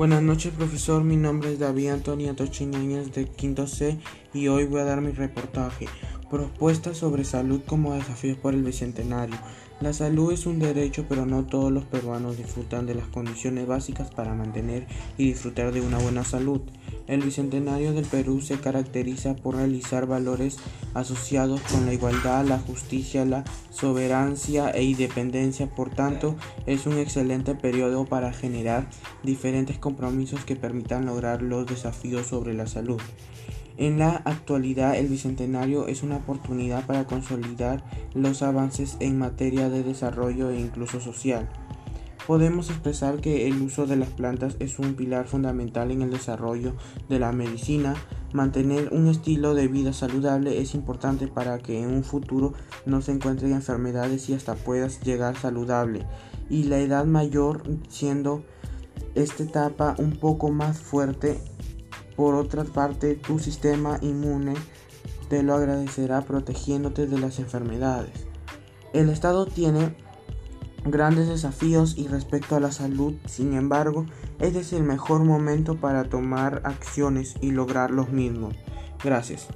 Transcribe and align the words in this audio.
Buenas 0.00 0.22
noches, 0.22 0.54
profesor. 0.54 1.04
Mi 1.04 1.16
nombre 1.16 1.52
es 1.52 1.58
David 1.58 1.90
Antonio 1.90 2.34
Tochiñañez 2.34 3.12
de 3.12 3.26
Quinto 3.26 3.66
C 3.66 3.98
y 4.32 4.48
hoy 4.48 4.64
voy 4.64 4.80
a 4.80 4.84
dar 4.84 5.02
mi 5.02 5.12
reportaje. 5.12 5.88
Propuestas 6.30 6.96
sobre 6.98 7.24
salud 7.24 7.60
como 7.66 7.94
desafíos 7.94 8.38
por 8.38 8.54
el 8.54 8.62
bicentenario. 8.62 9.34
La 9.80 9.92
salud 9.92 10.32
es 10.32 10.46
un 10.46 10.60
derecho, 10.60 11.06
pero 11.08 11.26
no 11.26 11.44
todos 11.44 11.72
los 11.72 11.84
peruanos 11.84 12.36
disfrutan 12.36 12.86
de 12.86 12.94
las 12.94 13.08
condiciones 13.08 13.66
básicas 13.66 14.12
para 14.12 14.32
mantener 14.34 14.86
y 15.18 15.24
disfrutar 15.24 15.72
de 15.72 15.80
una 15.80 15.98
buena 15.98 16.22
salud. 16.22 16.60
El 17.08 17.22
bicentenario 17.22 17.92
del 17.92 18.04
Perú 18.04 18.42
se 18.42 18.60
caracteriza 18.60 19.34
por 19.34 19.56
realizar 19.56 20.06
valores 20.06 20.58
asociados 20.94 21.60
con 21.62 21.84
la 21.86 21.94
igualdad, 21.94 22.44
la 22.44 22.60
justicia, 22.60 23.24
la 23.24 23.42
soberancia 23.70 24.70
e 24.70 24.84
independencia. 24.84 25.66
Por 25.66 25.90
tanto, 25.90 26.36
es 26.66 26.86
un 26.86 26.98
excelente 26.98 27.56
periodo 27.56 28.04
para 28.04 28.32
generar 28.32 28.88
diferentes 29.24 29.78
compromisos 29.78 30.44
que 30.44 30.54
permitan 30.54 31.06
lograr 31.06 31.42
los 31.42 31.66
desafíos 31.66 32.28
sobre 32.28 32.54
la 32.54 32.68
salud. 32.68 33.00
En 33.76 33.98
la 33.98 34.16
actualidad, 34.24 34.96
el 34.96 35.08
Bicentenario 35.08 35.86
es 35.86 36.02
una 36.02 36.16
oportunidad 36.16 36.86
para 36.86 37.06
consolidar 37.06 37.82
los 38.14 38.42
avances 38.42 38.96
en 39.00 39.18
materia 39.18 39.70
de 39.70 39.82
desarrollo 39.82 40.50
e 40.50 40.60
incluso 40.60 41.00
social. 41.00 41.48
Podemos 42.26 42.70
expresar 42.70 43.20
que 43.20 43.48
el 43.48 43.60
uso 43.60 43.86
de 43.86 43.96
las 43.96 44.10
plantas 44.10 44.56
es 44.60 44.78
un 44.78 44.94
pilar 44.94 45.26
fundamental 45.26 45.90
en 45.90 46.02
el 46.02 46.10
desarrollo 46.10 46.74
de 47.08 47.18
la 47.18 47.32
medicina. 47.32 47.96
Mantener 48.32 48.90
un 48.92 49.08
estilo 49.08 49.54
de 49.54 49.66
vida 49.66 49.92
saludable 49.92 50.60
es 50.60 50.74
importante 50.74 51.26
para 51.26 51.58
que 51.58 51.82
en 51.82 51.90
un 51.90 52.04
futuro 52.04 52.52
no 52.86 53.02
se 53.02 53.12
encuentren 53.12 53.52
enfermedades 53.52 54.28
y 54.28 54.34
hasta 54.34 54.54
puedas 54.54 55.00
llegar 55.00 55.36
saludable. 55.36 56.06
Y 56.48 56.64
la 56.64 56.78
edad 56.78 57.04
mayor 57.04 57.62
siendo 57.88 58.44
esta 59.14 59.42
etapa 59.42 59.96
un 59.98 60.12
poco 60.12 60.50
más 60.50 60.78
fuerte 60.78 61.40
por 62.20 62.34
otra 62.34 62.64
parte, 62.64 63.14
tu 63.14 63.38
sistema 63.38 63.96
inmune 64.02 64.52
te 65.30 65.42
lo 65.42 65.54
agradecerá 65.54 66.20
protegiéndote 66.20 67.06
de 67.06 67.18
las 67.18 67.38
enfermedades. 67.38 68.26
El 68.92 69.08
Estado 69.08 69.46
tiene 69.46 69.96
grandes 70.84 71.28
desafíos 71.28 71.96
y 71.96 72.08
respecto 72.08 72.56
a 72.56 72.60
la 72.60 72.72
salud, 72.72 73.14
sin 73.24 73.54
embargo, 73.54 74.04
este 74.38 74.60
es 74.60 74.74
el 74.74 74.82
mejor 74.82 75.24
momento 75.24 75.76
para 75.76 76.10
tomar 76.10 76.60
acciones 76.66 77.36
y 77.40 77.52
lograr 77.52 77.90
los 77.90 78.10
mismos. 78.10 78.54
Gracias. 79.02 79.48